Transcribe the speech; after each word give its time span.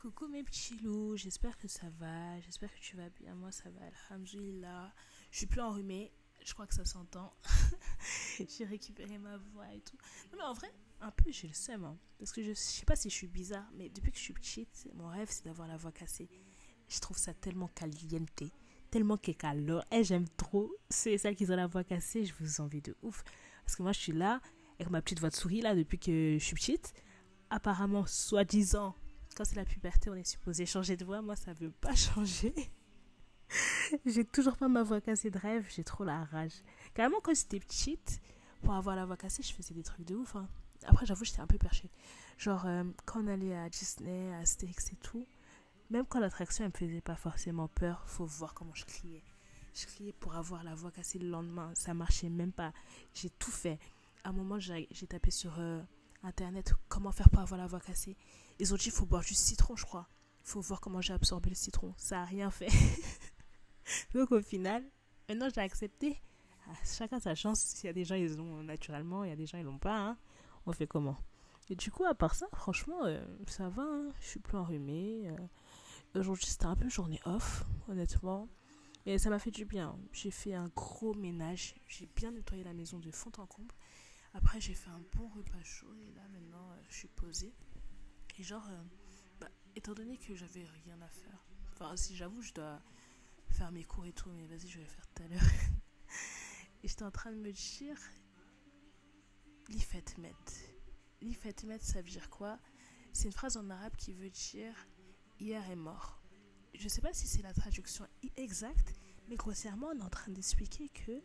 Coucou 0.00 0.28
mes 0.28 0.42
petits 0.42 0.78
loups, 0.78 1.14
j'espère 1.14 1.58
que 1.58 1.68
ça 1.68 1.86
va, 1.98 2.40
j'espère 2.40 2.72
que 2.72 2.80
tu 2.80 2.96
vas 2.96 3.10
bien. 3.10 3.34
Moi 3.34 3.52
ça 3.52 3.68
va, 3.68 3.80
alhamdoulilah. 4.08 4.94
Je 5.30 5.36
suis 5.36 5.46
plus 5.46 5.60
enrhumée, 5.60 6.10
je 6.42 6.54
crois 6.54 6.66
que 6.66 6.72
ça 6.72 6.86
s'entend. 6.86 7.34
j'ai 8.48 8.64
récupéré 8.64 9.18
ma 9.18 9.36
voix 9.36 9.70
et 9.74 9.80
tout. 9.82 9.98
Non 10.32 10.38
mais 10.38 10.44
en 10.44 10.54
vrai, 10.54 10.72
un 11.02 11.10
peu 11.10 11.30
j'ai 11.30 11.48
le 11.48 11.52
seum. 11.52 11.84
Hein. 11.84 11.98
parce 12.18 12.32
que 12.32 12.42
je, 12.42 12.54
sais 12.54 12.86
pas 12.86 12.96
si 12.96 13.10
je 13.10 13.14
suis 13.14 13.26
bizarre, 13.26 13.68
mais 13.74 13.90
depuis 13.90 14.10
que 14.10 14.16
je 14.16 14.22
suis 14.22 14.32
petite, 14.32 14.88
mon 14.94 15.08
rêve 15.08 15.28
c'est 15.30 15.44
d'avoir 15.44 15.68
la 15.68 15.76
voix 15.76 15.92
cassée. 15.92 16.30
Je 16.88 16.98
trouve 16.98 17.18
ça 17.18 17.34
tellement 17.34 17.68
caliente, 17.68 18.42
tellement 18.90 19.18
que 19.18 19.32
calor. 19.32 19.84
Et 19.92 20.02
j'aime 20.02 20.30
trop. 20.38 20.72
C'est 20.88 21.18
ça 21.18 21.34
qui 21.34 21.44
ont 21.50 21.56
la 21.56 21.66
voix 21.66 21.84
cassée, 21.84 22.24
je 22.24 22.32
vous 22.40 22.62
envie 22.62 22.80
de 22.80 22.96
ouf. 23.02 23.22
Parce 23.66 23.76
que 23.76 23.82
moi 23.82 23.92
je 23.92 24.00
suis 24.00 24.12
là, 24.12 24.40
avec 24.78 24.88
ma 24.88 25.02
petite 25.02 25.20
voix 25.20 25.28
de 25.28 25.36
souris 25.36 25.60
là 25.60 25.74
depuis 25.74 25.98
que 25.98 26.38
je 26.38 26.42
suis 26.42 26.54
petite. 26.54 26.94
Apparemment, 27.50 28.06
soi-disant, 28.06 28.94
quand 29.36 29.44
c'est 29.44 29.56
la 29.56 29.64
puberté, 29.64 30.10
on 30.10 30.14
est 30.14 30.24
supposé 30.24 30.66
changer 30.66 30.96
de 30.96 31.04
voix. 31.04 31.22
Moi, 31.22 31.36
ça 31.36 31.52
veut 31.52 31.70
pas 31.70 31.94
changer. 31.94 32.54
j'ai 34.06 34.24
toujours 34.24 34.56
pas 34.56 34.68
ma 34.68 34.82
voix 34.82 35.00
cassée 35.00 35.30
de 35.30 35.38
rêve. 35.38 35.66
J'ai 35.74 35.84
trop 35.84 36.04
la 36.04 36.24
rage. 36.24 36.62
Carrément, 36.94 37.20
quand 37.22 37.34
j'étais 37.34 37.60
petite, 37.60 38.20
pour 38.62 38.74
avoir 38.74 38.96
la 38.96 39.06
voix 39.06 39.16
cassée, 39.16 39.42
je 39.42 39.52
faisais 39.52 39.74
des 39.74 39.82
trucs 39.82 40.06
de 40.06 40.14
ouf. 40.14 40.36
Hein. 40.36 40.48
Après, 40.86 41.06
j'avoue, 41.06 41.24
j'étais 41.24 41.40
un 41.40 41.46
peu 41.46 41.58
perché. 41.58 41.90
Genre, 42.38 42.64
euh, 42.66 42.84
quand 43.04 43.22
on 43.22 43.26
allait 43.26 43.56
à 43.56 43.68
Disney, 43.68 44.32
à 44.34 44.38
Astérix 44.38 44.92
et 44.92 44.96
tout, 44.96 45.26
même 45.90 46.06
quand 46.06 46.20
l'attraction, 46.20 46.64
elle 46.64 46.70
me 46.70 46.88
faisait 46.88 47.00
pas 47.00 47.16
forcément 47.16 47.68
peur, 47.68 48.02
faut 48.06 48.24
voir 48.24 48.54
comment 48.54 48.74
je 48.74 48.84
criais. 48.84 49.22
Je 49.74 49.86
criais 49.86 50.12
pour 50.12 50.34
avoir 50.36 50.64
la 50.64 50.74
voix 50.74 50.90
cassée 50.90 51.18
le 51.18 51.28
lendemain. 51.28 51.70
Ça 51.74 51.94
marchait 51.94 52.28
même 52.28 52.52
pas. 52.52 52.72
J'ai 53.14 53.30
tout 53.30 53.50
fait. 53.50 53.78
À 54.24 54.30
un 54.30 54.32
moment, 54.32 54.58
j'ai 54.58 54.86
tapé 55.08 55.30
sur 55.30 55.58
euh, 55.58 55.80
Internet 56.22 56.74
comment 56.88 57.12
faire 57.12 57.30
pour 57.30 57.40
avoir 57.40 57.58
la 57.60 57.66
voix 57.66 57.80
cassée. 57.80 58.16
Ils 58.60 58.74
ont 58.74 58.76
dit 58.76 58.86
il 58.86 58.92
faut 58.92 59.06
boire 59.06 59.22
du 59.22 59.34
citron, 59.34 59.74
je 59.74 59.86
crois. 59.86 60.06
Il 60.40 60.50
faut 60.50 60.60
voir 60.60 60.82
comment 60.82 61.00
j'ai 61.00 61.14
absorbé 61.14 61.48
le 61.48 61.56
citron. 61.56 61.94
Ça 61.96 62.20
a 62.20 62.24
rien 62.26 62.50
fait. 62.50 62.68
Donc 64.14 64.30
au 64.32 64.42
final, 64.42 64.84
maintenant 65.28 65.48
j'ai 65.54 65.62
accepté. 65.62 66.20
Ah, 66.68 66.74
chacun 66.84 67.18
sa 67.20 67.34
chance. 67.34 67.58
S'il 67.58 67.86
y 67.86 67.88
a 67.88 67.94
des 67.94 68.04
gens, 68.04 68.16
ils 68.16 68.36
l'ont 68.36 68.62
naturellement. 68.62 69.24
Il 69.24 69.30
y 69.30 69.32
a 69.32 69.36
des 69.36 69.46
gens, 69.46 69.56
ils 69.56 69.64
l'ont 69.64 69.78
pas. 69.78 69.96
Hein. 69.96 70.18
On 70.66 70.72
fait 70.72 70.86
comment? 70.86 71.16
Et 71.70 71.74
du 71.74 71.90
coup, 71.90 72.04
à 72.04 72.14
part 72.14 72.34
ça, 72.34 72.48
franchement, 72.52 73.02
euh, 73.04 73.24
ça 73.46 73.70
va. 73.70 73.82
Hein. 73.82 74.08
Je 74.20 74.26
suis 74.26 74.40
plus 74.40 74.58
enrhumée. 74.58 75.30
Euh. 75.30 76.18
Aujourd'hui, 76.20 76.46
c'était 76.46 76.66
un 76.66 76.76
peu 76.76 76.88
journée 76.90 77.20
off, 77.24 77.64
honnêtement. 77.88 78.46
Et 79.06 79.16
ça 79.16 79.30
m'a 79.30 79.38
fait 79.38 79.50
du 79.50 79.64
bien. 79.64 79.98
J'ai 80.12 80.30
fait 80.30 80.52
un 80.52 80.68
gros 80.76 81.14
ménage. 81.14 81.76
J'ai 81.86 82.06
bien 82.14 82.30
nettoyé 82.32 82.62
la 82.62 82.74
maison 82.74 82.98
de 82.98 83.10
fond 83.10 83.32
en 83.38 83.46
comble. 83.46 83.74
Après, 84.34 84.60
j'ai 84.60 84.74
fait 84.74 84.90
un 84.90 85.00
bon 85.16 85.28
repas 85.28 85.62
chaud. 85.62 85.94
Et 86.02 86.12
là, 86.12 86.22
maintenant, 86.30 86.70
euh, 86.72 86.82
je 86.90 86.94
suis 86.94 87.08
posée. 87.08 87.54
Et 88.40 88.42
genre, 88.42 88.66
euh, 88.70 88.82
bah, 89.38 89.50
étant 89.76 89.92
donné 89.92 90.16
que 90.16 90.34
j'avais 90.34 90.64
rien 90.64 90.98
à 91.02 91.08
faire, 91.08 91.44
enfin, 91.74 91.94
si 91.94 92.16
j'avoue, 92.16 92.40
je 92.40 92.54
dois 92.54 92.80
faire 93.50 93.70
mes 93.70 93.84
cours 93.84 94.06
et 94.06 94.14
tout, 94.14 94.30
mais 94.30 94.46
vas-y, 94.46 94.66
je 94.66 94.78
vais 94.78 94.86
faire 94.86 95.06
tout 95.08 95.22
à 95.24 95.28
l'heure. 95.28 95.42
et 96.82 96.88
j'étais 96.88 97.02
en 97.02 97.10
train 97.10 97.32
de 97.32 97.36
me 97.36 97.52
dire, 97.52 97.98
l'ifetmet. 99.68 100.34
L'ifetmet, 101.20 101.78
ça 101.80 102.00
veut 102.00 102.08
dire 102.08 102.30
quoi? 102.30 102.58
C'est 103.12 103.26
une 103.26 103.34
phrase 103.34 103.58
en 103.58 103.68
arabe 103.68 103.94
qui 103.96 104.14
veut 104.14 104.30
dire 104.30 104.74
hier 105.38 105.70
est 105.70 105.76
mort. 105.76 106.22
Je 106.72 106.88
sais 106.88 107.02
pas 107.02 107.12
si 107.12 107.26
c'est 107.26 107.42
la 107.42 107.52
traduction 107.52 108.06
exacte, 108.38 108.98
mais 109.28 109.36
grossièrement, 109.36 109.88
on 109.88 109.98
est 109.98 110.02
en 110.02 110.08
train 110.08 110.32
d'expliquer 110.32 110.88
que 110.88 111.20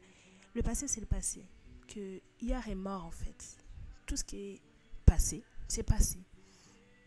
le 0.53 0.63
passé, 0.63 0.89
c'est 0.89 0.99
le 0.99 1.07
passé. 1.07 1.47
Que 1.87 2.19
hier 2.41 2.67
est 2.67 2.75
mort, 2.75 3.05
en 3.05 3.11
fait. 3.11 3.63
Tout 4.05 4.17
ce 4.17 4.25
qui 4.25 4.35
est 4.35 4.61
passé, 5.05 5.45
c'est 5.69 5.83
passé. 5.83 6.19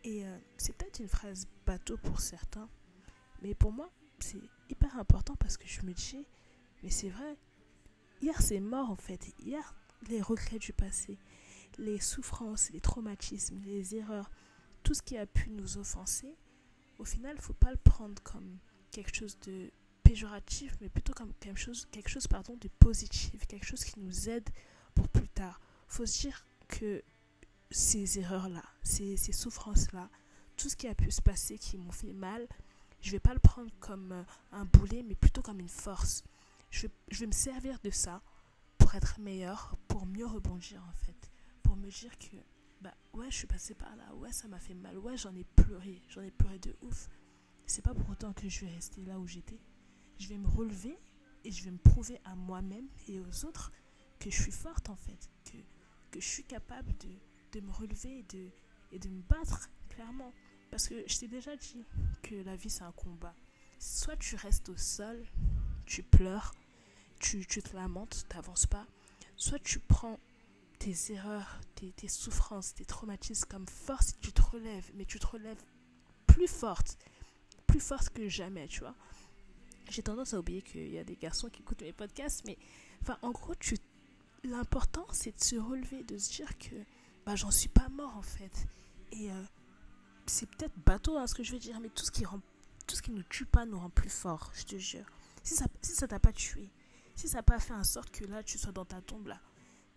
Et 0.09 0.25
euh, 0.25 0.39
c'est 0.57 0.75
peut-être 0.75 1.01
une 1.01 1.09
phrase 1.09 1.47
bateau 1.67 1.99
pour 1.99 2.21
certains, 2.21 2.67
mais 3.43 3.55
pour 3.55 3.73
moi, 3.73 3.91
c'est 4.21 4.41
hyper 4.71 4.99
important 4.99 5.37
parce 5.37 5.59
que 5.59 5.69
je 5.69 5.83
me 5.83 5.93
dis, 5.93 6.25
mais 6.83 6.89
c'est 6.89 7.11
vrai, 7.11 7.37
hier 8.23 8.41
c'est 8.41 8.59
mort 8.59 8.91
en 8.91 8.97
fait. 8.97 9.35
Hier, 9.39 9.75
les 10.09 10.23
regrets 10.23 10.59
du 10.59 10.73
passé, 10.73 11.19
les 11.77 12.01
souffrances, 12.01 12.71
les 12.71 12.81
traumatismes, 12.81 13.61
les 13.67 13.97
erreurs, 13.97 14.31
tout 14.83 14.95
ce 14.95 15.03
qui 15.03 15.19
a 15.19 15.27
pu 15.27 15.51
nous 15.51 15.77
offenser, 15.77 16.35
au 16.99 17.05
final, 17.05 17.35
il 17.37 17.43
faut 17.43 17.53
pas 17.53 17.71
le 17.71 17.77
prendre 17.77 18.23
comme 18.23 18.57
quelque 18.91 19.15
chose 19.15 19.39
de 19.41 19.71
péjoratif, 20.05 20.75
mais 20.81 20.89
plutôt 20.89 21.13
comme 21.13 21.35
quelque 21.35 21.61
chose, 21.61 21.87
quelque 21.93 22.09
chose 22.09 22.27
pardon, 22.27 22.57
de 22.57 22.69
positif, 22.81 23.47
quelque 23.47 23.67
chose 23.67 23.85
qui 23.85 24.01
nous 24.01 24.31
aide 24.31 24.49
pour 24.95 25.07
plus 25.09 25.29
tard. 25.29 25.61
faut 25.87 26.07
se 26.07 26.21
dire 26.21 26.47
que 26.67 27.05
ces 27.71 28.19
erreurs-là, 28.19 28.65
ces, 28.83 29.17
ces 29.17 29.33
souffrances-là, 29.33 30.11
tout 30.57 30.69
ce 30.69 30.77
qui 30.77 30.89
a 30.89 30.95
pu 30.95 31.11
se 31.11 31.23
passer 31.23 31.59
qui 31.59 31.79
m'ont 31.79 31.93
fait 31.93 32.13
mal, 32.13 32.47
je 33.01 33.13
vais 33.13 33.21
pas 33.21 33.33
le 33.33 33.39
prendre 33.39 33.71
comme 33.81 34.13
euh, 34.13 34.23
un 34.53 34.65
boulet, 34.65 35.03
mais 35.03 35.15
plutôt 35.15 35.43
comme 35.43 35.61
une 35.61 35.69
force. 35.69 36.25
Je 36.71 36.83
vais, 36.83 36.93
je 37.11 37.21
vais 37.21 37.27
me 37.27 37.33
servir 37.33 37.79
de 37.83 37.91
ça 37.91 38.23
pour 38.77 38.95
être 38.95 39.21
meilleur, 39.21 39.77
pour 39.87 40.07
mieux 40.07 40.27
rebondir 40.27 40.83
en 40.89 40.93
fait. 40.93 41.31
Pour 41.63 41.77
me 41.77 41.91
dire 41.91 42.19
que, 42.19 42.37
bah 42.81 42.95
ouais, 43.13 43.31
je 43.31 43.37
suis 43.37 43.47
passée 43.47 43.75
par 43.75 43.95
là, 43.97 44.15
ouais, 44.17 44.33
ça 44.33 44.49
m'a 44.49 44.59
fait 44.59 44.75
mal, 44.75 44.99
ouais, 44.99 45.17
j'en 45.17 45.35
ai 45.35 45.45
pleuré, 45.45 46.03
j'en 46.09 46.23
ai 46.23 46.31
pleuré 46.31 46.59
de 46.59 46.75
ouf. 46.83 47.09
C'est 47.67 47.83
pas 47.83 47.95
pour 47.95 48.09
autant 48.11 48.33
que 48.33 48.49
je 48.49 48.65
vais 48.65 48.73
rester 48.73 49.03
là 49.05 49.19
où 49.19 49.27
j'étais. 49.27 49.61
Je 50.19 50.29
vais 50.29 50.39
me 50.39 50.49
relever 50.49 50.99
et 51.45 51.53
je 51.53 51.65
vais 51.65 51.71
me 51.71 51.79
prouver 51.79 52.21
à 52.25 52.35
moi-même 52.35 52.89
et 53.07 53.21
aux 53.21 53.45
autres 53.45 53.71
que 54.19 54.31
je 54.31 54.43
suis 54.43 54.53
forte 54.53 54.89
en 54.89 54.97
fait, 54.97 55.31
que, 55.45 55.59
que 56.11 56.21
je 56.21 56.27
suis 56.27 56.45
capable 56.45 56.97
de, 56.99 57.09
de 57.53 57.61
me 57.61 57.73
relever 57.73 58.19
et 58.19 58.23
de, 58.25 58.49
et 58.93 58.99
de 58.99 59.09
me 59.09 59.23
battre, 59.23 59.69
clairement. 59.89 60.33
Parce 60.71 60.89
que 60.89 61.03
je 61.07 61.19
t'ai 61.19 61.29
déjà 61.29 61.57
dit 61.57 61.85
que 62.23 62.35
la 62.35 62.57
vie, 62.57 62.71
c'est 62.71 62.83
un 62.83 62.93
combat. 62.93 63.35
Soit 63.79 64.17
tu 64.17 64.37
restes 64.37 64.69
au 64.69 64.77
sol, 64.77 65.25
tu 65.87 66.03
pleures, 66.03 66.55
tu, 67.21 67.47
tu 67.47 67.63
te 67.63 67.75
lamentes, 67.75 68.27
tu 68.29 68.37
n'avances 68.37 68.67
pas. 68.67 68.87
Soit 69.37 69.59
tu 69.61 69.79
prends 69.79 70.19
tes 70.79 71.13
erreurs, 71.13 71.61
tes, 71.75 71.91
tes 71.93 72.09
souffrances, 72.09 72.75
tes 72.75 72.85
traumatismes 72.85 73.49
comme 73.49 73.67
force 73.67 74.11
et 74.11 74.21
tu 74.21 74.33
te 74.33 74.43
relèves. 74.43 74.91
Mais 74.95 75.05
tu 75.05 75.19
te 75.19 75.27
relèves 75.27 75.63
plus 76.27 76.49
forte, 76.49 76.99
plus 77.67 77.81
forte 77.81 78.11
que 78.11 78.29
jamais, 78.29 78.69
tu 78.69 78.81
vois. 78.81 78.95
J'ai 79.91 80.03
tendance 80.03 80.35
à 80.35 80.39
oublier 80.39 80.63
qu'il 80.63 80.89
y 80.89 80.99
a 80.99 81.05
des 81.05 81.17
garçons 81.17 81.49
qui 81.49 81.63
écoutent 81.63 81.83
mes 81.83 81.93
podcasts, 81.93 82.45
mais 82.47 82.59
enfin, 83.03 83.19
en 83.23 83.31
gros, 83.31 83.55
l'important, 84.45 85.07
c'est 85.13 85.37
de 85.37 85.43
se 85.43 85.57
relever, 85.57 86.05
de 86.05 86.19
se 86.19 86.31
dire 86.31 86.59
que 86.59 86.77
bah, 87.29 87.37
j'en 87.37 87.51
suis 87.51 87.69
pas 87.69 87.91
mort 87.91 88.17
en 88.17 88.23
fait. 88.23 88.67
Et 89.13 89.31
euh, 89.31 89.43
c'est 90.25 90.49
peut-être 90.49 90.73
bateau 90.87 91.19
hein, 91.19 91.27
ce 91.27 91.35
que 91.35 91.43
je 91.43 91.53
veux 91.53 91.59
dire, 91.59 91.79
mais 91.79 91.91
tout 91.91 92.03
ce 92.07 92.11
qui 92.11 92.25
rend, 92.25 92.41
tout 92.87 92.97
ce 92.97 93.03
qui 93.03 93.11
nous 93.11 93.23
tue 93.23 93.45
pas 93.45 93.67
nous 93.67 93.79
rend 93.79 93.91
plus 93.91 94.09
fort, 94.09 94.51
je 94.55 94.65
te 94.65 94.79
jure. 94.79 95.05
Si 95.43 95.55
ça, 95.55 95.67
si 95.83 95.93
ça 95.93 96.09
t'a 96.09 96.19
pas 96.19 96.33
tué, 96.33 96.71
si 97.17 97.29
ça 97.29 97.39
n'a 97.39 97.43
pas 97.43 97.59
fait 97.59 97.75
en 97.75 97.85
sorte 97.85 98.11
que 98.11 98.25
là 98.25 98.43
tu 98.43 98.57
sois 98.57 98.73
dans 98.73 98.87
ta 98.87 99.03
tombe 99.03 99.27
là, 99.27 99.39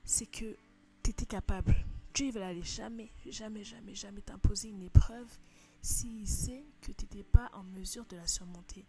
c'est 0.03 0.25
que 0.25 0.58
tu 1.03 1.12
étais 1.12 1.25
capable. 1.25 1.74
Dieu 2.14 2.25
il 2.25 2.34
va 2.34 2.53
jamais, 2.59 3.14
jamais, 3.25 3.63
jamais, 3.63 3.96
jamais 3.96 4.22
t'imposer 4.22 4.68
une 4.68 4.84
épreuve 4.84 5.30
s'il 5.81 6.28
sait 6.28 6.66
que 6.81 6.92
tu 6.92 7.06
n'étais 7.06 7.24
pas 7.24 7.50
en 7.53 7.63
mesure 7.63 8.06
de 8.08 8.18
la 8.18 8.28
surmonter. 8.28 8.86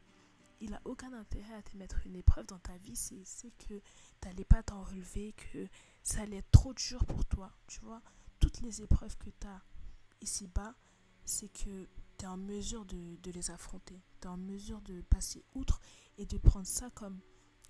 Il 0.60 0.70
n'a 0.70 0.80
aucun 0.84 1.12
intérêt 1.12 1.54
à 1.54 1.62
te 1.62 1.76
mettre 1.76 2.04
une 2.06 2.16
épreuve 2.16 2.47
dans 2.47 2.59
ta 2.59 2.76
vie 2.78 2.97
s'il 2.97 3.24
sait 3.24 3.53
que 3.69 3.74
tu 3.74 3.82
n'allais 4.28 4.44
pas 4.44 4.64
t'en 4.64 4.82
relever, 4.82 5.32
que 5.32 5.69
ça 6.03 6.22
allait 6.22 6.38
être 6.38 6.50
trop 6.50 6.74
dur 6.74 7.04
pour 7.04 7.24
toi, 7.24 7.53
tu 7.69 7.78
vois 7.82 8.03
toutes 8.42 8.60
les 8.60 8.82
épreuves 8.82 9.16
que 9.19 9.30
tu 9.30 9.47
as 9.47 9.62
ici-bas, 10.20 10.75
c'est 11.25 11.48
que 11.53 11.88
tu 12.19 12.25
es 12.25 12.26
en 12.26 12.36
mesure 12.36 12.84
de, 12.84 13.30
les 13.30 13.50
affronter. 13.53 14.03
Tu 14.20 14.26
es 14.26 14.30
en 14.30 14.36
mesure 14.36 14.80
de 14.82 15.00
passer 15.03 15.44
outre 15.54 15.80
et 16.19 16.26
de 16.26 16.36
prendre 16.38 16.66
ça 16.66 16.91
comme, 16.91 17.20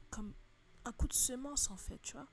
comme 0.08 0.32
un 0.86 0.92
coup 0.92 1.08
de 1.08 1.12
semence, 1.12 1.70
en 1.70 1.76
fait, 1.76 2.00
tu 2.00 2.14
vois. 2.14 2.26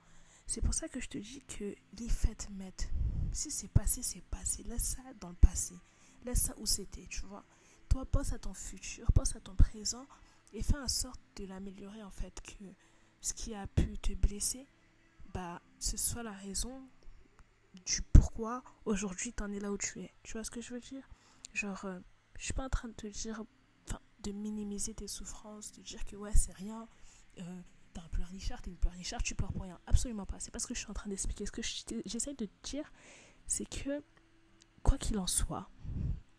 C'est 0.47 0.61
pour 0.61 0.73
ça 0.73 0.87
que 0.87 1.01
je 1.01 1.09
te 1.09 1.17
dis 1.17 1.41
que 1.41 1.75
les 1.99 2.07
fêtes 2.07 2.49
mettent. 2.51 2.89
Si 3.33 3.51
c'est 3.51 3.67
passé, 3.67 4.01
c'est 4.03 4.23
passé. 4.23 4.63
Laisse 4.63 4.95
ça 4.95 5.01
dans 5.19 5.29
le 5.29 5.35
passé. 5.35 5.75
Laisse 6.23 6.43
ça 6.43 6.53
où 6.57 6.65
c'était, 6.65 7.07
tu 7.07 7.25
vois. 7.25 7.43
Toi, 7.89 8.05
pense 8.05 8.31
à 8.31 8.39
ton 8.39 8.53
futur, 8.53 9.11
pense 9.11 9.35
à 9.35 9.41
ton 9.41 9.53
présent 9.53 10.07
et 10.53 10.63
fais 10.63 10.77
en 10.77 10.87
sorte 10.87 11.19
de 11.35 11.45
l'améliorer, 11.45 12.03
en 12.03 12.09
fait. 12.09 12.39
Que 12.41 12.63
ce 13.19 13.33
qui 13.33 13.53
a 13.53 13.67
pu 13.67 13.97
te 13.97 14.13
blesser, 14.13 14.65
bah, 15.33 15.61
ce 15.77 15.97
soit 15.97 16.23
la 16.23 16.31
raison 16.31 16.87
du 17.73 18.01
pourquoi 18.13 18.63
aujourd'hui 18.85 19.33
t'en 19.33 19.51
es 19.51 19.59
là 19.59 19.71
où 19.71 19.77
tu 19.77 20.01
es. 20.01 20.13
Tu 20.23 20.33
vois 20.33 20.43
ce 20.43 20.51
que 20.51 20.61
je 20.61 20.73
veux 20.73 20.79
dire? 20.79 21.07
Genre, 21.53 21.85
euh, 21.85 21.99
je 22.37 22.45
suis 22.45 22.53
pas 22.53 22.65
en 22.65 22.69
train 22.69 22.87
de 22.87 22.93
te 22.93 23.07
dire, 23.07 23.43
de 24.21 24.31
minimiser 24.31 24.93
tes 24.93 25.07
souffrances, 25.07 25.71
de 25.71 25.81
dire 25.81 26.03
que 26.05 26.15
ouais, 26.15 26.33
c'est 26.35 26.53
rien, 26.53 26.87
euh, 27.39 27.61
t'as 27.93 28.01
un 28.01 28.09
pleurnichard, 28.09 28.61
t'es 28.61 28.69
une 28.69 28.77
pleurnichard, 28.77 29.23
tu 29.23 29.35
pleures 29.35 29.53
pour 29.53 29.63
rien. 29.63 29.79
Absolument 29.87 30.25
pas. 30.25 30.39
C'est 30.39 30.51
pas 30.51 30.59
ce 30.59 30.67
que 30.67 30.73
je 30.73 30.79
suis 30.79 30.89
en 30.89 30.93
train 30.93 31.09
d'expliquer. 31.09 31.45
Ce 31.45 31.51
que 31.51 31.61
j'essaie 32.05 32.33
de 32.33 32.45
te 32.45 32.69
dire, 32.69 32.91
c'est 33.47 33.65
que, 33.65 34.03
quoi 34.83 34.97
qu'il 34.97 35.17
en 35.17 35.27
soit, 35.27 35.69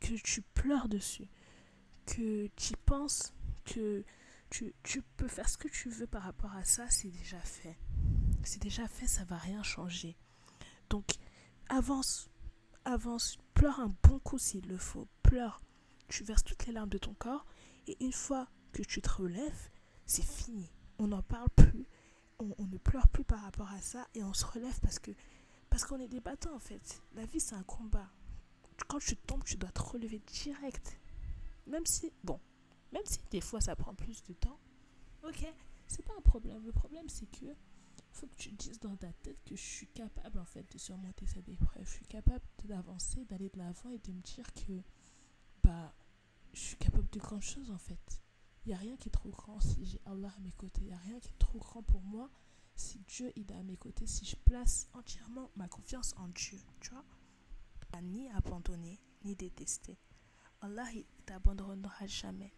que 0.00 0.14
tu 0.22 0.42
pleures 0.42 0.88
dessus, 0.88 1.28
que 2.06 2.48
tu 2.56 2.74
penses, 2.86 3.32
que 3.64 4.04
tu, 4.50 4.74
tu 4.82 5.02
peux 5.02 5.28
faire 5.28 5.48
ce 5.48 5.56
que 5.56 5.68
tu 5.68 5.88
veux 5.88 6.06
par 6.06 6.22
rapport 6.22 6.52
à 6.54 6.64
ça, 6.64 6.88
c'est 6.90 7.10
déjà 7.10 7.40
fait. 7.40 7.78
C'est 8.42 8.62
déjà 8.62 8.86
fait, 8.88 9.06
ça 9.06 9.24
va 9.24 9.36
rien 9.36 9.62
changer. 9.62 10.16
Donc, 10.90 11.12
avance, 11.68 12.28
avance, 12.84 13.38
pleure 13.54 13.80
un 13.80 13.94
bon 14.02 14.18
coup 14.18 14.38
s'il 14.38 14.66
le 14.66 14.76
faut, 14.76 15.06
pleure. 15.22 15.62
tu 16.08 16.24
verses 16.24 16.42
toutes 16.42 16.66
les 16.66 16.72
larmes 16.72 16.88
de 16.90 16.98
ton 16.98 17.14
corps 17.14 17.46
et 17.86 17.96
une 18.04 18.12
fois 18.12 18.48
que 18.72 18.82
tu 18.82 19.00
te 19.00 19.08
relèves, 19.08 19.70
c'est 20.04 20.24
fini. 20.24 20.68
On 20.98 21.06
n'en 21.06 21.22
parle 21.22 21.48
plus, 21.50 21.86
on, 22.40 22.66
ne 22.66 22.76
pleure 22.76 23.06
plus 23.08 23.24
par 23.24 23.40
rapport 23.42 23.70
à 23.70 23.80
ça 23.80 24.06
et 24.14 24.24
on 24.24 24.34
se 24.34 24.44
relève 24.44 24.78
parce 24.80 24.98
que 24.98 25.12
parce 25.70 25.84
qu'on 25.84 26.00
est 26.00 26.08
des 26.08 26.20
battants 26.20 26.54
en 26.54 26.58
fait. 26.58 27.00
La 27.14 27.24
vie 27.24 27.38
c'est 27.38 27.54
un 27.54 27.62
combat. 27.62 28.10
Quand 28.88 28.98
tu 28.98 29.16
tombes, 29.16 29.44
tu 29.44 29.56
dois 29.56 29.70
te 29.70 29.80
relever 29.80 30.20
direct. 30.26 30.98
Même 31.68 31.86
si, 31.86 32.12
bon, 32.24 32.40
même 32.92 33.04
si 33.04 33.20
des 33.30 33.40
fois 33.40 33.60
ça 33.60 33.76
prend 33.76 33.94
plus 33.94 34.24
de 34.24 34.32
temps, 34.32 34.58
ok, 35.22 35.46
c'est 35.86 36.04
pas 36.04 36.14
un 36.18 36.22
problème. 36.22 36.64
Le 36.66 36.72
problème 36.72 37.08
c'est 37.08 37.30
que 37.30 37.46
faut 38.12 38.26
que 38.26 38.34
tu 38.36 38.50
dises 38.52 38.80
dans 38.80 38.96
ta 38.96 39.12
tête 39.12 39.42
que 39.44 39.56
je 39.56 39.62
suis 39.62 39.86
capable 39.88 40.38
en 40.38 40.44
fait 40.44 40.70
de 40.72 40.78
surmonter 40.78 41.26
cette 41.26 41.48
épreuve. 41.48 41.84
Je 41.84 41.90
suis 41.90 42.06
capable 42.06 42.44
d'avancer, 42.64 43.24
d'aller 43.24 43.48
de 43.50 43.58
l'avant 43.58 43.90
et 43.90 43.98
de 43.98 44.12
me 44.12 44.20
dire 44.20 44.52
que 44.54 44.82
bah 45.62 45.94
je 46.52 46.60
suis 46.60 46.76
capable 46.76 47.08
de 47.10 47.18
grandes 47.18 47.42
choses 47.42 47.70
en 47.70 47.78
fait. 47.78 48.22
Il 48.64 48.68
n'y 48.68 48.74
a 48.74 48.78
rien 48.78 48.96
qui 48.96 49.08
est 49.08 49.12
trop 49.12 49.30
grand 49.30 49.60
si 49.60 49.84
j'ai 49.84 50.00
Allah 50.04 50.32
à 50.36 50.40
mes 50.40 50.52
côtés. 50.52 50.82
Il 50.82 50.88
n'y 50.88 50.92
a 50.92 50.98
rien 50.98 51.18
qui 51.20 51.30
est 51.30 51.38
trop 51.38 51.58
grand 51.58 51.82
pour 51.82 52.02
moi 52.02 52.30
si 52.74 52.98
Dieu 53.00 53.32
il 53.36 53.50
est 53.50 53.56
à 53.56 53.62
mes 53.62 53.76
côtés, 53.76 54.06
si 54.06 54.24
je 54.24 54.36
place 54.36 54.88
entièrement 54.94 55.50
ma 55.56 55.68
confiance 55.68 56.14
en 56.16 56.28
Dieu. 56.28 56.58
Tu 56.80 56.90
vois 56.90 57.04
Ni 58.02 58.30
abandonner, 58.30 59.00
ni 59.24 59.36
détester. 59.36 59.98
Allah 60.60 60.86
il 60.94 61.04
t'abandonnera 61.26 62.06
jamais. 62.06 62.54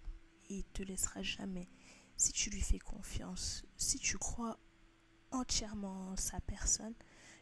Il 0.48 0.64
te 0.64 0.82
laissera 0.82 1.22
jamais. 1.22 1.68
Si 2.16 2.32
tu 2.32 2.50
lui 2.50 2.60
fais 2.60 2.78
confiance, 2.78 3.64
si 3.76 3.98
tu 3.98 4.18
crois 4.18 4.58
entièrement 5.32 6.10
en 6.10 6.16
sa 6.16 6.40
personne, 6.40 6.94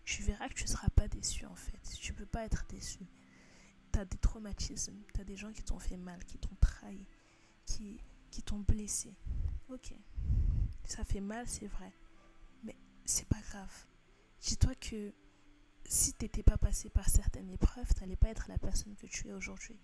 tu 0.04 0.22
verras 0.22 0.48
que 0.48 0.54
tu 0.54 0.64
ne 0.64 0.68
seras 0.68 0.88
pas 0.90 1.08
déçu 1.08 1.46
en 1.46 1.54
fait. 1.54 1.80
Tu 1.98 2.12
ne 2.12 2.18
peux 2.18 2.26
pas 2.26 2.44
être 2.44 2.64
déçu. 2.68 3.06
Tu 3.92 3.98
as 3.98 4.04
des 4.04 4.18
traumatismes, 4.18 4.96
tu 5.14 5.20
as 5.20 5.24
des 5.24 5.36
gens 5.36 5.52
qui 5.52 5.62
t'ont 5.62 5.78
fait 5.78 5.96
mal, 5.96 6.24
qui 6.24 6.38
t'ont 6.38 6.56
trahi, 6.60 7.06
qui, 7.66 8.00
qui 8.30 8.42
t'ont 8.42 8.60
blessé. 8.60 9.14
Ok, 9.68 9.92
ça 10.84 11.04
fait 11.04 11.20
mal, 11.20 11.46
c'est 11.48 11.66
vrai. 11.66 11.92
Mais 12.64 12.76
c'est 13.04 13.28
pas 13.28 13.40
grave. 13.40 13.86
Dis-toi 14.40 14.74
que 14.76 15.12
si 15.84 16.12
tu 16.12 16.24
n'étais 16.24 16.42
pas 16.42 16.56
passé 16.56 16.88
par 16.88 17.08
certaines 17.08 17.50
épreuves, 17.50 17.92
tu 17.94 18.00
n'allais 18.00 18.16
pas 18.16 18.28
être 18.28 18.48
la 18.48 18.58
personne 18.58 18.94
que 18.96 19.06
tu 19.06 19.28
es 19.28 19.32
aujourd'hui. 19.32 19.78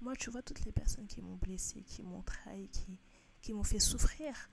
Moi, 0.00 0.14
tu 0.14 0.30
vois, 0.30 0.42
toutes 0.42 0.64
les 0.64 0.72
personnes 0.72 1.06
qui 1.06 1.20
m'ont 1.22 1.36
blessé, 1.36 1.82
qui 1.82 2.02
m'ont 2.02 2.22
trahi, 2.22 2.68
qui, 2.68 2.98
qui 3.42 3.52
m'ont 3.52 3.64
fait 3.64 3.80
souffrir, 3.80 4.48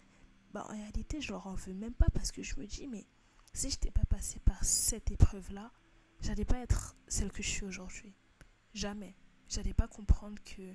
bah, 0.56 0.66
en 0.70 0.72
réalité, 0.72 1.20
je 1.20 1.34
leur 1.34 1.48
en 1.48 1.54
veux 1.54 1.74
même 1.74 1.94
pas 1.94 2.08
parce 2.14 2.32
que 2.32 2.42
je 2.42 2.58
me 2.58 2.66
dis, 2.66 2.88
mais 2.88 3.06
si 3.52 3.70
je 3.70 3.76
n'étais 3.76 3.92
pas 3.92 4.06
passé 4.06 4.40
par 4.40 4.64
cette 4.64 5.12
épreuve-là, 5.12 5.70
j'allais 6.22 6.46
pas 6.46 6.60
être 6.60 6.96
celle 7.10 7.30
que 7.30 7.44
je 7.44 7.50
suis 7.50 7.66
aujourd'hui. 7.66 8.16
Jamais. 8.74 9.18
J'allais 9.50 9.74
pas 9.74 9.90
comprendre 9.90 10.42
que 10.46 10.74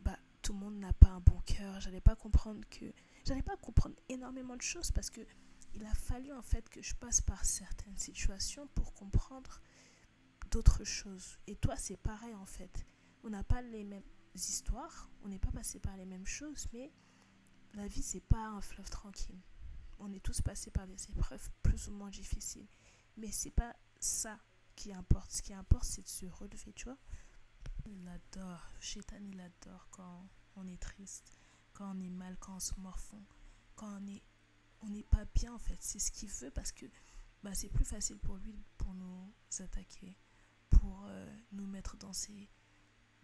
bah, 0.00 0.18
tout 0.42 0.52
le 0.52 0.58
monde 0.58 0.78
n'a 0.78 0.92
pas 0.92 1.08
un 1.08 1.20
bon 1.20 1.40
cœur. 1.46 1.80
J'allais 1.80 2.02
pas 2.02 2.16
comprendre 2.16 2.60
que. 2.68 2.84
J'allais 3.24 3.40
pas 3.40 3.56
comprendre 3.56 3.96
énormément 4.10 4.56
de 4.56 4.62
choses 4.62 4.92
parce 4.92 5.08
que 5.08 5.22
il 5.72 5.86
a 5.86 5.94
fallu 5.94 6.30
en 6.30 6.42
fait 6.42 6.68
que 6.68 6.82
je 6.82 6.94
passe 6.94 7.22
par 7.22 7.46
certaines 7.46 7.96
situations 7.96 8.68
pour 8.74 8.92
comprendre 8.92 9.62
d'autres 10.50 10.84
choses. 10.84 11.38
Et 11.46 11.56
toi, 11.56 11.76
c'est 11.76 11.96
pareil 11.96 12.34
en 12.34 12.44
fait. 12.44 12.84
On 13.24 13.30
n'a 13.30 13.42
pas 13.42 13.62
les 13.62 13.84
mêmes 13.84 14.02
histoires, 14.34 15.08
on 15.24 15.28
n'est 15.28 15.38
pas 15.38 15.50
passé 15.50 15.80
par 15.80 15.96
les 15.96 16.04
mêmes 16.04 16.26
choses, 16.26 16.66
mais 16.74 16.92
la 17.74 17.86
vie, 17.86 18.02
c'est 18.02 18.20
pas 18.20 18.46
un 18.48 18.60
fleuve 18.60 18.88
tranquille. 18.90 19.40
On 19.98 20.12
est 20.12 20.20
tous 20.20 20.40
passés 20.40 20.70
par 20.70 20.86
des 20.86 21.10
épreuves 21.10 21.50
plus 21.62 21.88
ou 21.88 21.92
moins 21.92 22.10
difficiles. 22.10 22.66
Mais 23.16 23.30
c'est 23.32 23.50
pas 23.50 23.74
ça 23.98 24.38
qui 24.76 24.92
importe. 24.92 25.32
Ce 25.32 25.42
qui 25.42 25.52
importe, 25.52 25.84
c'est 25.84 26.02
de 26.02 26.08
se 26.08 26.26
relever, 26.26 26.72
tu 26.72 26.84
vois. 26.84 26.98
Il 27.86 28.06
adore, 28.08 28.62
Shaitan, 28.80 29.18
il 29.20 29.40
adore 29.40 29.88
quand 29.90 30.28
on 30.56 30.66
est 30.66 30.80
triste, 30.80 31.32
quand 31.72 31.94
on 31.96 32.00
est 32.00 32.10
mal, 32.10 32.36
quand 32.38 32.56
on 32.56 32.60
se 32.60 32.74
morfond, 32.78 33.22
quand 33.74 34.00
on 34.00 34.06
est 34.06 34.22
on 34.82 34.88
n'est 34.90 35.02
pas 35.04 35.24
bien 35.34 35.52
en 35.52 35.58
fait. 35.58 35.76
C'est 35.80 35.98
ce 35.98 36.12
qu'il 36.12 36.28
veut 36.28 36.50
parce 36.50 36.72
que 36.72 36.86
bah, 37.42 37.54
c'est 37.54 37.68
plus 37.68 37.84
facile 37.84 38.18
pour 38.18 38.36
lui 38.36 38.64
pour 38.76 38.94
nous 38.94 39.32
attaquer, 39.60 40.16
pour 40.70 41.04
euh, 41.08 41.36
nous 41.52 41.66
mettre 41.66 41.96
dans 41.96 42.12
ses, 42.12 42.48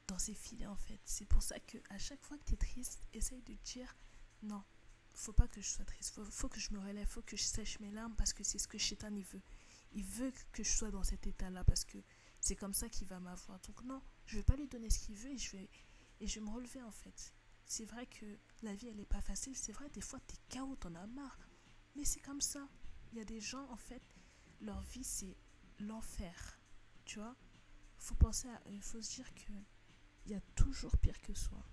dans 0.09 0.19
ses 0.19 0.35
filets 0.35 0.67
en 0.67 0.77
fait. 0.77 1.01
C'est 1.05 1.27
pour 1.27 1.43
ça 1.43 1.59
que 1.61 1.79
à 1.91 1.99
chaque 1.99 2.23
fois 2.23 2.37
que 2.39 2.45
tu 2.45 2.55
es 2.55 2.57
triste, 2.57 3.01
essaye 3.13 3.43
de 3.43 3.55
dire 3.65 3.95
non, 4.45 4.63
faut 5.15 5.33
pas 5.33 5.49
que 5.49 5.61
je 5.61 5.69
sois 5.69 5.85
triste, 5.85 6.15
faut, 6.15 6.25
faut 6.25 6.49
que 6.49 6.61
je 6.61 6.73
me 6.73 6.79
relève, 6.79 7.07
faut 7.07 7.23
que 7.23 7.37
je 7.37 7.43
sèche 7.43 7.81
mes 7.81 7.91
larmes 7.91 8.15
parce 8.17 8.33
que 8.33 8.45
c'est 8.45 8.59
ce 8.59 8.69
que 8.69 8.79
Shaitan 8.79 9.15
il 9.15 9.25
veut. 9.25 9.43
Il 9.93 10.05
veut 10.05 10.33
que 10.53 10.63
je 10.63 10.71
sois 10.71 10.91
dans 10.91 11.05
cet 11.05 11.27
état-là 11.27 11.63
parce 11.65 11.85
que 11.85 11.99
c'est 12.41 12.57
comme 12.57 12.75
ça 12.75 12.89
qu'il 12.89 13.07
va 13.07 13.21
m'avoir. 13.21 13.61
Donc 13.61 13.83
non, 13.85 14.03
je 14.27 14.37
vais 14.37 14.43
pas 14.43 14.57
lui 14.57 14.69
donner 14.69 14.91
ce 14.91 14.99
qu'il 14.99 15.15
veut 15.15 15.31
et 15.31 15.39
je 15.39 15.57
vais 15.57 15.71
et 16.21 16.27
je 16.27 16.41
me 16.41 16.51
relever 16.51 16.83
en 16.83 16.91
fait. 16.91 17.33
C'est 17.65 17.85
vrai 17.85 18.07
que 18.07 18.39
la 18.63 18.75
vie 18.75 18.89
elle 18.89 19.01
est 19.01 19.07
pas 19.07 19.21
facile, 19.21 19.57
c'est 19.57 19.73
vrai 19.73 19.89
des 19.91 20.01
fois 20.01 20.21
tu 20.27 20.35
es 20.35 20.59
KO, 20.59 20.77
t'en 20.77 20.95
as 20.95 21.07
marre. 21.07 21.49
Mais 21.97 22.05
c'est 22.05 22.21
comme 22.21 22.41
ça. 22.41 22.69
Il 23.13 23.19
y 23.19 23.21
a 23.21 23.25
des 23.25 23.41
gens 23.41 23.69
en 23.71 23.77
fait 23.77 24.03
leur 24.61 24.81
vie 24.83 25.05
c'est 25.05 25.37
l'enfer. 25.79 26.61
Tu 27.05 27.19
vois? 27.19 27.37
Faut 27.99 28.15
penser 28.17 28.49
à 28.49 28.61
il 28.71 28.83
faut 28.83 29.01
se 29.01 29.15
dire 29.15 29.35
que 29.35 29.53
il 30.27 30.33
y 30.33 30.35
a 30.35 30.41
toujours 30.57 30.97
pire 30.99 31.21
que 31.21 31.35
soi. 31.35 31.65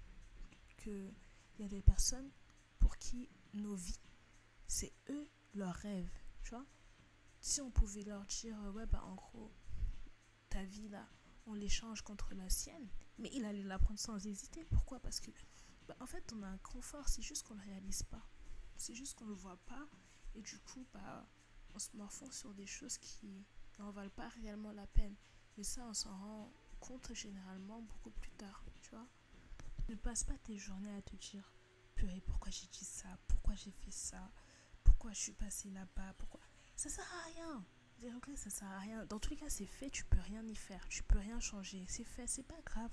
Que 0.77 1.11
il 1.57 1.63
y 1.63 1.65
a 1.65 1.69
des 1.69 1.81
personnes 1.81 2.31
pour 2.91 2.97
qui 2.97 3.29
nos 3.53 3.73
vies, 3.73 4.01
c'est 4.67 4.91
eux 5.09 5.29
leurs 5.53 5.75
rêves, 5.75 6.11
tu 6.43 6.49
vois. 6.49 6.65
Si 7.39 7.61
on 7.61 7.71
pouvait 7.71 8.03
leur 8.03 8.25
dire, 8.25 8.57
ouais, 8.75 8.85
bah 8.85 9.01
en 9.05 9.15
gros, 9.15 9.49
ta 10.49 10.65
vie 10.65 10.89
là, 10.89 11.07
on 11.45 11.53
l'échange 11.53 12.01
contre 12.01 12.33
la 12.33 12.49
sienne, 12.49 12.89
mais 13.17 13.29
il 13.31 13.45
allait 13.45 13.63
la 13.63 13.79
prendre 13.79 13.97
sans 13.97 14.25
hésiter. 14.25 14.65
Pourquoi? 14.65 14.99
Parce 14.99 15.21
que, 15.21 15.31
bah, 15.87 15.95
en 16.01 16.05
fait, 16.05 16.33
on 16.33 16.43
a 16.43 16.49
un 16.49 16.57
confort, 16.57 17.07
c'est 17.07 17.21
juste 17.21 17.47
qu'on 17.47 17.55
ne 17.55 17.61
le 17.61 17.67
réalise 17.67 18.03
pas. 18.03 18.27
C'est 18.75 18.93
juste 18.93 19.17
qu'on 19.17 19.23
ne 19.23 19.29
le 19.29 19.37
voit 19.37 19.63
pas, 19.67 19.87
et 20.35 20.41
du 20.41 20.59
coup, 20.59 20.85
bah, 20.91 21.25
on 21.73 21.79
se 21.79 21.95
morfond 21.95 22.29
sur 22.29 22.53
des 22.53 22.67
choses 22.67 22.97
qui 22.97 23.45
n'en 23.79 23.91
valent 23.91 24.11
pas 24.17 24.27
réellement 24.27 24.73
la 24.73 24.87
peine. 24.87 25.15
Mais 25.55 25.63
ça, 25.63 25.87
on 25.87 25.93
s'en 25.93 26.17
rend 26.17 26.53
compte 26.81 27.13
généralement 27.13 27.79
beaucoup 27.83 28.11
plus 28.11 28.31
tard, 28.31 28.65
tu 28.81 28.89
vois. 28.89 29.07
Ne 29.87 29.95
passe 29.95 30.25
pas 30.25 30.37
tes 30.39 30.57
journées 30.57 30.93
à 30.93 31.01
te 31.01 31.15
dire 31.15 31.53
pourquoi 32.25 32.51
j'ai 32.51 32.67
dit 32.67 32.85
ça 32.85 33.07
Pourquoi 33.27 33.55
j'ai 33.55 33.71
fait 33.71 33.91
ça 33.91 34.31
Pourquoi 34.83 35.13
je 35.13 35.19
suis 35.19 35.33
passée 35.33 35.69
là-bas 35.69 36.13
Pourquoi 36.17 36.41
Ça 36.75 36.89
sert 36.89 37.05
à 37.05 37.25
rien. 37.33 37.65
Regrets, 38.09 38.35
ça 38.35 38.49
sert 38.49 38.67
à 38.67 38.79
rien. 38.79 39.05
Dans 39.05 39.19
tous 39.19 39.31
les 39.31 39.35
cas, 39.35 39.49
c'est 39.49 39.65
fait, 39.65 39.89
tu 39.91 40.03
peux 40.05 40.19
rien 40.19 40.43
y 40.47 40.55
faire, 40.55 40.87
tu 40.87 41.03
peux 41.03 41.19
rien 41.19 41.39
changer. 41.39 41.85
C'est 41.87 42.03
fait, 42.03 42.25
c'est 42.25 42.43
pas 42.43 42.59
grave. 42.65 42.91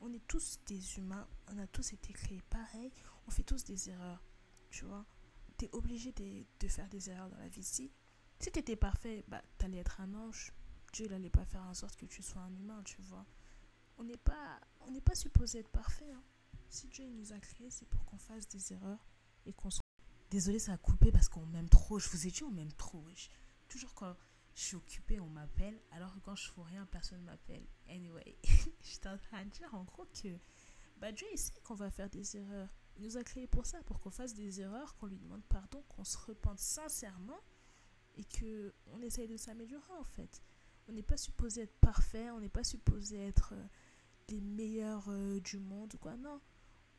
On 0.00 0.12
est 0.14 0.26
tous 0.26 0.58
des 0.66 0.96
humains, 0.96 1.28
on 1.52 1.58
a 1.58 1.66
tous 1.66 1.92
été 1.92 2.14
créés 2.14 2.42
pareil, 2.48 2.90
on 3.26 3.30
fait 3.30 3.42
tous 3.42 3.64
des 3.64 3.90
erreurs, 3.90 4.22
tu 4.70 4.86
vois? 4.86 5.04
T'es 5.58 5.68
obligé 5.72 6.12
de, 6.12 6.68
faire 6.68 6.88
des 6.88 7.10
erreurs 7.10 7.28
dans 7.28 7.36
la 7.36 7.48
vie. 7.48 7.62
Si, 7.62 7.92
si 8.38 8.50
t'étais 8.50 8.76
parfait, 8.76 9.24
bah, 9.28 9.42
t'allais 9.58 9.76
être 9.76 10.00
un 10.00 10.14
ange. 10.14 10.54
Dieu, 10.94 11.04
il 11.04 11.12
allait 11.12 11.28
pas 11.28 11.44
faire 11.44 11.62
en 11.64 11.74
sorte 11.74 11.96
que 11.96 12.06
tu 12.06 12.22
sois 12.22 12.40
un 12.40 12.54
humain, 12.54 12.82
tu 12.84 13.02
vois. 13.02 13.26
On 13.98 14.04
n'est 14.04 14.16
pas, 14.16 14.58
on 14.80 14.90
n'est 14.90 15.02
pas 15.02 15.14
supposé 15.14 15.58
être 15.58 15.68
parfait. 15.68 16.10
Hein. 16.10 16.22
Si 16.70 16.86
Dieu 16.86 17.04
nous 17.04 17.32
a 17.32 17.38
créés, 17.40 17.68
c'est 17.70 17.88
pour 17.88 18.04
qu'on 18.04 18.16
fasse 18.16 18.48
des 18.48 18.72
erreurs 18.72 19.04
et 19.44 19.52
qu'on 19.52 19.70
soit. 19.70 19.82
Désolé, 20.30 20.60
ça 20.60 20.72
a 20.72 20.78
coupé 20.78 21.10
parce 21.10 21.28
qu'on 21.28 21.44
m'aime 21.46 21.68
trop. 21.68 21.98
Je 21.98 22.08
vous 22.08 22.28
ai 22.28 22.30
dit, 22.30 22.44
on 22.44 22.50
m'aime 22.52 22.72
trop. 22.72 23.04
Toujours 23.68 23.92
quand 23.94 24.14
je 24.54 24.62
suis 24.62 24.76
occupée, 24.76 25.18
on 25.18 25.26
m'appelle. 25.26 25.76
Alors 25.90 26.14
que 26.14 26.20
quand 26.20 26.36
je 26.36 26.48
fais 26.48 26.62
rien, 26.62 26.86
personne 26.86 27.22
m'appelle. 27.24 27.66
Anyway, 27.88 28.36
j'étais 28.84 29.08
en 29.08 29.18
train 29.18 29.44
de 29.44 29.50
dire 29.50 29.74
en 29.74 29.82
gros 29.82 30.06
que 30.22 30.28
bah, 30.98 31.10
Dieu, 31.10 31.26
il 31.32 31.38
sait 31.38 31.52
qu'on 31.64 31.74
va 31.74 31.90
faire 31.90 32.08
des 32.08 32.36
erreurs. 32.36 32.68
Il 32.96 33.04
nous 33.04 33.16
a 33.16 33.24
créés 33.24 33.48
pour 33.48 33.66
ça, 33.66 33.82
pour 33.82 33.98
qu'on 33.98 34.10
fasse 34.10 34.34
des 34.34 34.60
erreurs, 34.60 34.94
qu'on 34.96 35.06
lui 35.06 35.18
demande 35.18 35.42
pardon, 35.48 35.82
qu'on 35.88 36.04
se 36.04 36.18
repente 36.18 36.60
sincèrement 36.60 37.40
et 38.16 38.24
que 38.24 38.72
on 38.92 39.02
essaye 39.02 39.26
de 39.26 39.36
s'améliorer 39.36 39.94
en 39.98 40.04
fait. 40.04 40.40
On 40.88 40.92
n'est 40.92 41.02
pas 41.02 41.16
supposé 41.16 41.62
être 41.62 41.76
parfait, 41.80 42.30
on 42.30 42.38
n'est 42.38 42.48
pas 42.48 42.64
supposé 42.64 43.18
être 43.18 43.54
euh, 43.54 43.66
les 44.28 44.40
meilleurs 44.40 45.08
euh, 45.08 45.40
du 45.40 45.58
monde 45.58 45.96
quoi. 46.00 46.16
Non, 46.16 46.40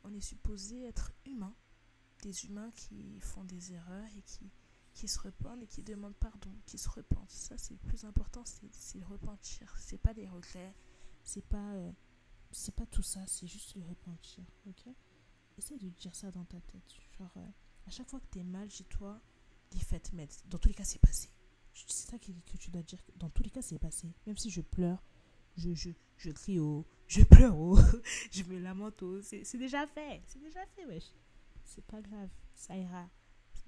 on 0.04 0.14
est 0.14 0.20
supposé 0.20 0.84
être 0.84 1.12
humain. 1.26 1.54
Des 2.22 2.46
humains 2.46 2.70
qui 2.72 3.18
font 3.20 3.44
des 3.44 3.72
erreurs 3.72 4.08
et 4.16 4.22
qui, 4.22 4.50
qui 4.94 5.08
se 5.08 5.18
repentent 5.18 5.62
et 5.62 5.66
qui 5.66 5.82
demandent 5.82 6.16
pardon, 6.16 6.50
qui 6.66 6.78
se 6.78 6.88
repentent. 6.88 7.30
Ça, 7.30 7.58
c'est 7.58 7.74
le 7.74 7.80
plus 7.80 8.04
important, 8.04 8.44
c'est 8.44 8.98
le 8.98 9.06
repentir. 9.06 9.74
C'est 9.78 9.98
pas 9.98 10.12
les 10.12 10.28
regrets, 10.28 10.74
c'est 11.24 11.44
pas, 11.44 11.72
euh, 11.72 11.92
c'est 12.50 12.74
pas 12.74 12.86
tout 12.86 13.02
ça, 13.02 13.26
c'est 13.26 13.46
juste 13.46 13.74
le 13.74 13.82
repentir. 13.84 14.44
Ok? 14.66 14.84
Essaye 15.58 15.78
de 15.78 15.88
dire 15.88 16.14
ça 16.14 16.30
dans 16.30 16.44
ta 16.44 16.60
tête. 16.60 16.94
Genre, 17.18 17.32
euh, 17.36 17.48
à 17.86 17.90
chaque 17.90 18.08
fois 18.08 18.20
que 18.20 18.26
t'es 18.26 18.44
mal 18.44 18.70
chez 18.70 18.84
toi, 18.84 19.20
dis 19.70 19.80
faites 19.80 20.12
mettre. 20.12 20.36
Dans 20.46 20.58
tous 20.58 20.68
les 20.68 20.74
cas, 20.74 20.84
c'est 20.84 21.00
passé. 21.00 21.30
C'est 21.74 22.10
ça 22.10 22.18
que, 22.18 22.30
que, 22.32 22.56
tu 22.58 22.70
dois 22.70 22.82
dire. 22.82 23.00
Dans 23.16 23.30
tous 23.30 23.42
les 23.42 23.50
cas, 23.50 23.62
c'est 23.62 23.78
passé. 23.78 24.14
Même 24.26 24.36
si 24.36 24.50
je 24.50 24.60
pleure, 24.60 25.02
je, 25.56 25.74
je, 25.74 25.90
je 26.16 26.30
crie 26.30 26.58
au, 26.58 26.86
je 27.08 27.22
pleure 27.22 27.58
au, 27.58 27.76
je 28.30 28.42
me 28.44 28.58
lamente 28.58 29.02
au. 29.02 29.20
C'est 29.22 29.56
déjà 29.56 29.86
fait, 29.86 30.22
c'est 30.26 30.40
déjà 30.40 30.64
fait, 30.66 30.86
wesh. 30.86 31.12
C'est 31.64 31.84
pas 31.84 32.00
grave, 32.00 32.30
ça 32.54 32.76
ira. 32.76 33.08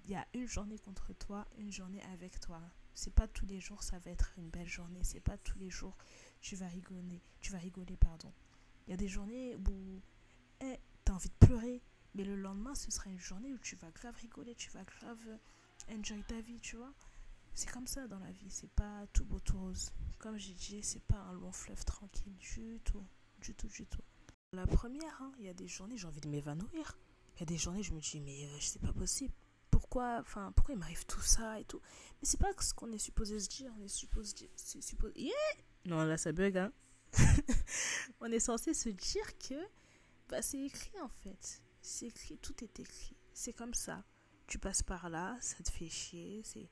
Il 0.05 0.11
y 0.11 0.15
a 0.15 0.27
une 0.35 0.47
journée 0.47 0.79
contre 0.79 1.13
toi, 1.15 1.47
une 1.59 1.73
journée 1.73 2.03
avec 2.13 2.39
toi. 2.41 2.61
C'est 2.93 3.15
pas 3.15 3.27
tous 3.27 3.47
les 3.47 3.59
jours 3.59 3.83
ça 3.83 3.99
va 3.99 4.11
être 4.11 4.33
une 4.37 4.51
belle 4.51 4.69
journée. 4.69 5.01
C'est 5.03 5.21
pas 5.21 5.39
tous 5.39 5.59
les 5.59 5.71
jours 5.71 5.97
tu 6.41 6.57
vas 6.57 6.69
rigoler, 6.69 7.23
tu 7.41 7.53
vas 7.53 7.59
rigoler, 7.59 7.97
pardon. 7.97 8.31
Il 8.87 8.91
y 8.91 8.95
a 8.95 8.99
des 8.99 9.09
journées 9.09 9.57
où 9.57 10.01
as 11.07 11.13
envie 11.13 11.29
de 11.29 11.47
pleurer. 11.47 11.83
Mais 12.15 12.25
le 12.25 12.37
lendemain, 12.37 12.75
ce 12.75 12.91
sera 12.91 13.11
une 13.11 13.19
journée 13.19 13.53
où 13.53 13.59
tu 13.59 13.77
vas 13.77 13.91
grave 13.91 14.15
rigoler, 14.17 14.55
tu 14.55 14.71
vas 14.71 14.85
grave 14.85 15.39
enjoy 15.91 16.23
ta 16.23 16.41
vie, 16.41 16.61
tu 16.61 16.77
vois. 16.77 16.93
C'est 17.55 17.71
comme 17.71 17.87
ça 17.87 18.07
dans 18.09 18.19
la 18.19 18.33
vie, 18.33 18.51
c'est 18.51 18.71
pas 18.71 19.07
tout 19.13 19.25
beau 19.25 19.39
tout 19.39 19.59
rose. 19.59 19.93
Comme 20.19 20.37
j'ai 20.39 20.55
dit, 20.55 20.83
c'est 20.83 21.03
pas 21.05 21.19
un 21.19 21.33
long 21.35 21.53
fleuve 21.53 21.85
tranquille 21.85 22.35
du 22.37 22.81
tout, 22.85 23.05
du 23.41 23.55
tout, 23.55 23.69
du 23.69 23.87
tout. 23.87 24.03
La 24.53 24.67
première, 24.67 25.23
hein, 25.23 25.33
il 25.39 25.47
y 25.47 25.49
a 25.49 25.55
des 25.55 25.69
journées, 25.69 25.97
j'ai 25.97 26.07
envie 26.07 26.21
de 26.21 26.29
m'évanouir. 26.29 26.99
Il 27.37 27.41
y 27.41 27.43
a 27.43 27.47
des 27.47 27.57
journées, 27.57 27.83
je 27.83 27.93
me 27.93 28.01
dis, 28.01 28.21
mais 28.21 28.47
euh, 28.47 28.57
c'est 28.61 28.81
pas 28.81 28.93
possible. 28.93 29.33
Pourquoi, 29.71 30.19
enfin, 30.21 30.53
pourquoi 30.55 30.75
il 30.75 30.79
m'arrive 30.79 31.05
tout 31.07 31.21
ça 31.21 31.59
et 31.61 31.65
tout? 31.65 31.81
Mais 32.21 32.29
c'est 32.29 32.41
pas 32.41 32.51
ce 32.61 32.75
qu'on 32.75 32.93
est 32.93 32.99
supposé 32.99 33.39
se 33.41 33.49
dire. 33.49 33.73
On 33.79 33.83
est 33.83 33.89
supposé, 33.89 34.51
c'est 34.57 34.83
supposé. 34.83 35.13
Yeah 35.17 35.33
non, 35.87 36.03
là, 36.05 36.17
ça 36.17 36.33
bug, 36.33 36.57
hein. 36.57 36.73
on 38.21 38.33
est 38.33 38.41
censé 38.41 38.73
se 38.73 38.89
dire 38.89 39.39
que 39.39 39.55
bah, 40.29 40.41
c'est 40.41 40.61
écrit 40.61 40.99
en 41.01 41.09
fait. 41.09 41.63
C'est 41.83 42.07
écrit, 42.07 42.39
tout 42.39 42.65
est 42.65 42.81
écrit. 42.81 43.17
C'est 43.35 43.53
comme 43.53 43.75
ça. 43.75 44.03
Tu 44.47 44.59
passes 44.59 44.83
par 44.83 45.11
là, 45.11 45.37
ça 45.41 45.63
te 45.63 45.71
fait 45.71 45.89
chier, 45.89 46.43
c'est, 46.45 46.69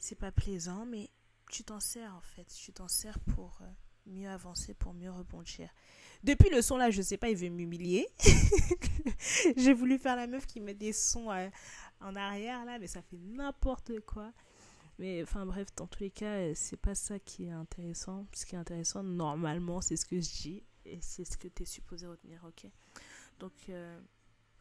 c'est 0.00 0.16
pas 0.16 0.32
plaisant, 0.32 0.86
mais 0.86 1.10
tu 1.50 1.62
t'en 1.62 1.78
sers 1.78 2.12
en 2.14 2.20
fait. 2.22 2.46
Tu 2.46 2.72
t'en 2.72 2.88
sers 2.88 3.18
pour 3.20 3.58
euh, 3.60 3.66
mieux 4.06 4.28
avancer, 4.28 4.74
pour 4.74 4.94
mieux 4.94 5.10
rebondir. 5.10 5.70
Depuis 6.24 6.50
le 6.50 6.62
son 6.62 6.76
là, 6.76 6.90
je 6.90 7.02
sais 7.02 7.18
pas, 7.18 7.28
il 7.28 7.36
veut 7.36 7.50
m'humilier. 7.50 8.08
J'ai 9.56 9.74
voulu 9.74 9.98
faire 9.98 10.16
la 10.16 10.26
meuf 10.26 10.46
qui 10.46 10.60
met 10.60 10.74
des 10.74 10.92
sons 10.92 11.30
euh, 11.30 11.48
en 12.00 12.16
arrière 12.16 12.64
là, 12.64 12.78
mais 12.78 12.86
ça 12.86 13.02
fait 13.02 13.18
n'importe 13.18 14.00
quoi. 14.00 14.32
Mais 14.98 15.22
enfin 15.22 15.46
bref, 15.46 15.68
dans 15.76 15.86
tous 15.86 16.00
les 16.00 16.10
cas, 16.10 16.34
euh, 16.38 16.52
c'est 16.54 16.76
pas 16.76 16.94
ça 16.94 17.18
qui 17.18 17.44
est 17.44 17.50
intéressant. 17.52 18.26
Ce 18.32 18.46
qui 18.46 18.54
est 18.54 18.58
intéressant, 18.58 19.02
normalement, 19.02 19.82
c'est 19.82 19.96
ce 19.96 20.06
que 20.06 20.20
je 20.20 20.30
dis 20.30 20.64
et 20.86 20.98
c'est 21.02 21.24
ce 21.24 21.36
que 21.36 21.48
tu 21.48 21.62
es 21.62 21.66
supposé 21.66 22.06
retenir, 22.06 22.42
ok? 22.44 22.70
Donc, 23.38 23.70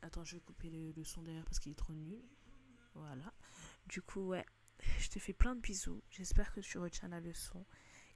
attends, 0.01 0.23
je 0.23 0.35
vais 0.35 0.41
couper 0.41 0.69
le, 0.69 1.03
son 1.03 1.21
derrière 1.21 1.43
parce 1.43 1.59
qu'il 1.59 1.71
est 1.71 1.75
trop 1.75 1.93
nul. 1.93 2.21
Voilà. 2.93 3.33
Du 3.87 4.01
coup, 4.01 4.27
ouais, 4.27 4.45
je 4.99 5.09
te 5.09 5.19
fais 5.19 5.33
plein 5.33 5.55
de 5.55 5.61
bisous. 5.61 6.01
J'espère 6.09 6.51
que 6.53 6.59
tu 6.59 6.77
retiens 6.77 7.09
la 7.09 7.19
leçon, 7.19 7.65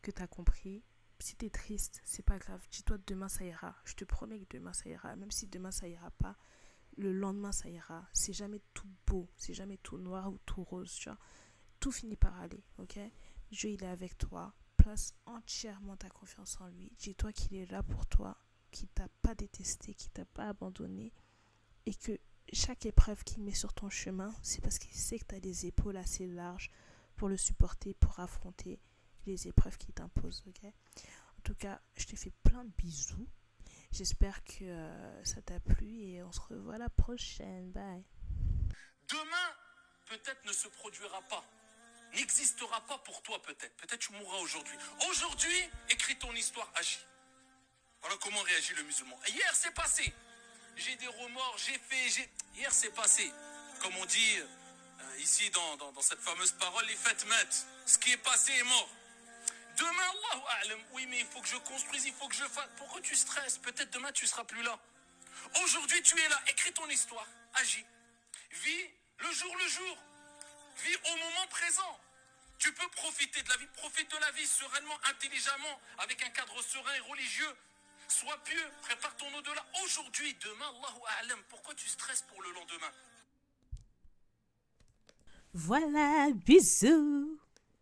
que 0.02 0.12
tu 0.12 0.22
as 0.22 0.28
compris. 0.28 0.84
Si 1.20 1.36
tu 1.36 1.46
es 1.46 1.50
triste, 1.50 2.02
c'est 2.04 2.26
pas 2.26 2.38
grave. 2.38 2.66
Dis-toi 2.72 2.98
demain 3.08 3.30
ça 3.30 3.46
ira. 3.46 3.76
Je 3.86 3.96
te 3.96 4.06
promets 4.06 4.40
que 4.40 4.58
demain 4.58 4.74
ça 4.74 4.90
ira. 4.90 5.16
Même 5.16 5.32
si 5.32 5.48
demain 5.48 5.72
ça 5.72 5.88
ira 5.88 6.12
pas, 6.12 6.38
le 6.98 7.14
lendemain 7.14 7.52
ça 7.52 7.70
ira. 7.70 8.08
C'est 8.14 8.34
jamais 8.34 8.62
tout 8.74 8.90
beau, 9.08 9.30
c'est 9.38 9.54
jamais 9.54 9.78
tout 9.78 9.98
noir 9.98 10.32
ou 10.32 10.40
tout 10.46 10.64
rose, 10.64 10.94
tu 10.94 11.10
vois 11.10 11.20
tout 11.84 11.92
finit 11.92 12.16
par 12.16 12.40
aller, 12.40 12.64
ok? 12.78 12.98
Dieu, 13.52 13.72
il 13.72 13.84
est 13.84 13.88
avec 13.88 14.18
toi. 14.18 14.54
Place 14.78 15.14
entièrement 15.26 15.98
ta 15.98 16.10
confiance 16.10 16.58
en 16.62 16.68
lui. 16.68 16.94
Dis-toi 16.98 17.34
qu'il 17.34 17.58
est 17.58 17.70
là 17.70 17.84
pour 17.84 18.06
toi, 18.06 18.38
qu'il 18.72 18.88
t'a 18.88 19.10
pas 19.22 19.36
détesté, 19.36 19.94
qu'il 19.94 20.10
t'a 20.12 20.24
pas 20.24 20.48
abandonné 20.48 21.12
et 21.86 21.94
que 21.94 22.18
chaque 22.52 22.86
épreuve 22.86 23.24
qu'il 23.24 23.44
met 23.44 23.54
sur 23.54 23.74
ton 23.74 23.90
chemin, 23.90 24.34
c'est 24.42 24.62
parce 24.62 24.80
qu'il 24.80 24.96
sait 24.96 25.20
que 25.20 25.26
tu 25.26 25.36
as 25.36 25.40
les 25.40 25.66
épaules 25.66 25.98
assez 25.98 26.28
larges 26.28 26.72
pour 27.16 27.30
le 27.30 27.38
supporter, 27.38 27.94
pour 27.94 28.20
affronter 28.20 28.80
les 29.26 29.48
épreuves 29.48 29.78
qu'il 29.78 29.94
t'impose, 29.94 30.44
ok? 30.48 30.66
En 30.66 31.42
tout 31.44 31.56
cas, 31.56 31.82
je 31.96 32.06
te 32.06 32.16
fais 32.16 32.32
plein 32.44 32.64
de 32.64 32.72
bisous. 32.78 33.28
J'espère 33.92 34.44
que 34.44 34.64
euh, 34.64 35.24
ça 35.24 35.42
t'a 35.42 35.60
plu 35.60 35.88
et 35.88 36.24
on 36.24 36.32
se 36.32 36.42
revoit 36.42 36.78
la 36.78 36.90
prochaine. 36.90 37.72
Bye. 37.72 38.04
Demain, 39.08 39.50
peut-être 40.08 40.44
ne 40.46 40.52
se 40.52 40.68
produira 40.68 41.22
pas 41.30 41.44
n'existera 42.16 42.82
pas 42.82 42.98
pour 43.00 43.22
toi 43.22 43.42
peut-être. 43.42 43.76
Peut-être 43.78 44.00
tu 44.00 44.12
mourras 44.14 44.38
aujourd'hui. 44.40 44.78
Aujourd'hui, 45.10 45.70
écris 45.90 46.18
ton 46.18 46.34
histoire, 46.34 46.72
agis. 46.76 47.00
Voilà 48.02 48.18
comment 48.22 48.42
réagit 48.42 48.74
le 48.76 48.84
musulman. 48.84 49.18
hier, 49.28 49.56
c'est 49.56 49.74
passé. 49.74 50.14
J'ai 50.76 50.96
des 50.96 51.08
remords, 51.08 51.58
j'ai 51.58 51.78
fait, 51.78 52.10
j'ai... 52.10 52.30
Hier, 52.56 52.72
c'est 52.74 52.94
passé. 52.94 53.32
Comme 53.82 53.96
on 53.98 54.06
dit 54.06 54.38
euh, 54.38 55.18
ici 55.20 55.50
dans, 55.52 55.78
dans, 55.78 56.02
cette 56.02 56.22
fameuse 56.22 56.52
parole, 56.54 56.86
les 56.86 56.96
fêtes 56.96 57.26
mettent. 57.28 57.66
Ce 57.86 57.98
qui 57.98 58.12
est 58.12 58.18
passé 58.18 58.52
est 58.54 58.64
mort. 58.64 58.90
Demain, 59.78 60.12
oui, 60.92 61.06
mais 61.08 61.20
il 61.20 61.26
faut 61.26 61.42
que 61.42 61.48
je 61.48 61.58
construise, 61.58 62.06
il 62.06 62.14
faut 62.14 62.28
que 62.28 62.36
je 62.36 62.46
fasse. 62.46 62.70
Pourquoi 62.78 63.02
tu 63.02 63.16
stresses? 63.16 63.58
Peut-être 63.58 63.92
demain, 63.92 64.12
tu 64.12 64.28
seras 64.28 64.44
plus 64.44 64.62
là. 64.62 64.80
Aujourd'hui, 65.64 66.02
tu 66.04 66.20
es 66.20 66.30
là. 66.30 66.40
Écris 66.48 66.72
ton 66.74 66.88
histoire. 66.90 67.28
Agis. 67.56 67.86
Vis 68.52 68.90
le 69.18 69.32
jour 69.32 69.56
le 69.58 69.68
jour. 69.68 69.98
Vis 70.84 70.96
au 70.96 71.16
moment 71.18 71.48
présent. 71.50 72.00
Tu 72.60 72.72
peux 72.74 72.88
profiter 72.90 73.42
de 73.42 73.50
la 73.50 73.58
vie, 73.58 73.68
profite 73.76 74.10
de 74.12 74.18
la 74.18 74.32
vie 74.32 74.48
sereinement, 74.48 74.98
intelligemment, 75.06 75.82
avec 75.98 76.24
un 76.24 76.30
cadre 76.30 76.62
serein 76.62 76.94
et 76.94 77.00
religieux. 77.00 77.56
Sois 78.08 78.38
pieux, 78.44 78.72
prépare 78.82 79.16
ton 79.18 79.26
au-delà. 79.38 79.66
Aujourd'hui, 79.84 80.36
demain, 80.44 80.70
Allahu 80.70 81.02
A'lam. 81.20 81.40
Pourquoi 81.50 81.74
tu 81.76 81.88
stresses 81.88 82.24
pour 82.24 82.42
le 82.42 82.52
lendemain? 82.54 82.92
Voilà, 85.54 86.32
bisous 86.32 87.40